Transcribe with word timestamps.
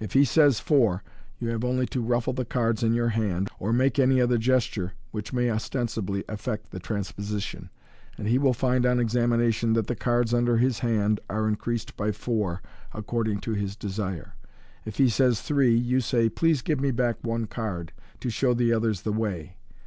If 0.00 0.14
he 0.14 0.24
says" 0.24 0.58
Four," 0.58 1.02
you 1.38 1.48
have 1.50 1.62
only 1.62 1.84
to 1.88 2.00
ruffle 2.00 2.32
the 2.32 2.46
cards 2.46 2.82
in 2.82 2.94
your 2.94 3.10
hand, 3.10 3.50
or 3.58 3.74
make 3.74 3.98
any 3.98 4.22
other 4.22 4.38
gesture 4.38 4.94
which 5.10 5.34
may 5.34 5.50
ostensibly 5.50 6.24
effect 6.30 6.70
the 6.70 6.80
transposition 6.80 7.64
j 7.64 7.68
and 8.16 8.26
he 8.26 8.38
will 8.38 8.54
find 8.54 8.86
on 8.86 8.98
examination 8.98 9.74
that 9.74 9.86
the 9.86 9.94
cards 9.94 10.32
under 10.32 10.56
his 10.56 10.78
hand 10.78 11.20
are 11.28 11.46
increased 11.46 11.94
by 11.94 12.10
four, 12.10 12.62
according 12.94 13.40
to 13.40 13.52
hif 13.54 13.78
desire. 13.78 14.32
If 14.86 14.96
he 14.96 15.10
says" 15.10 15.42
Three," 15.42 15.76
you 15.76 16.00
say," 16.00 16.30
Please 16.30 16.62
give 16.62 16.80
me 16.80 16.90
back 16.90 17.16
one 17.20 17.44
card, 17.46 17.92
to 18.20 18.30
show 18.30 18.54
the 18.54 18.72
others 18.72 19.02
the 19.02 19.12
way." 19.12 19.58